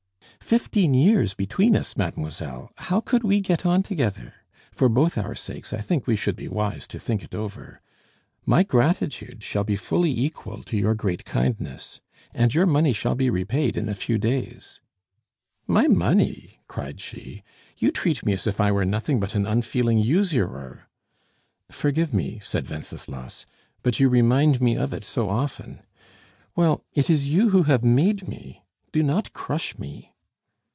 [0.41, 2.71] "Fifteen years between us, mademoiselle!
[2.75, 4.33] How could we get on together!
[4.73, 7.79] For both our sakes I think we should be wise to think it over.
[8.45, 12.01] My gratitude shall be fully equal to your great kindness.
[12.33, 14.81] And your money shall be repaid in a few days."
[15.67, 17.43] "My money!" cried she.
[17.77, 20.89] "You treat me as if I were nothing but an unfeeling usurer."
[21.71, 23.45] "Forgive me," said Wenceslas,
[23.83, 25.81] "but you remind me of it so often.
[26.57, 30.09] Well, it is you who have made me; do not crush me."